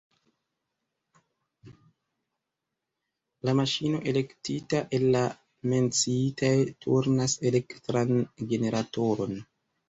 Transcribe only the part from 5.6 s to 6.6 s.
menciitaj